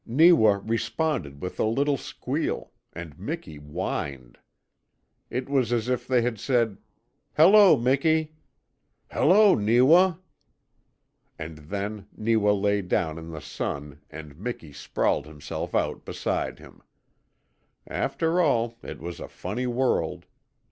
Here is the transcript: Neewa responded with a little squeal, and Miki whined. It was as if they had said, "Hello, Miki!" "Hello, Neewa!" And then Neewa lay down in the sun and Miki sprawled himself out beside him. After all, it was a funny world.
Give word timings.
Neewa 0.03 0.61
responded 0.65 1.43
with 1.43 1.59
a 1.59 1.63
little 1.63 1.95
squeal, 1.95 2.71
and 2.91 3.19
Miki 3.19 3.57
whined. 3.57 4.39
It 5.29 5.47
was 5.47 5.71
as 5.71 5.87
if 5.89 6.07
they 6.07 6.23
had 6.23 6.39
said, 6.39 6.79
"Hello, 7.37 7.77
Miki!" 7.77 8.33
"Hello, 9.11 9.53
Neewa!" 9.53 10.15
And 11.37 11.59
then 11.59 12.07
Neewa 12.17 12.49
lay 12.51 12.81
down 12.81 13.19
in 13.19 13.29
the 13.29 13.41
sun 13.41 14.01
and 14.09 14.39
Miki 14.39 14.73
sprawled 14.73 15.27
himself 15.27 15.75
out 15.75 16.03
beside 16.03 16.57
him. 16.57 16.81
After 17.85 18.41
all, 18.41 18.79
it 18.81 18.99
was 18.99 19.19
a 19.19 19.27
funny 19.27 19.67
world. 19.67 20.25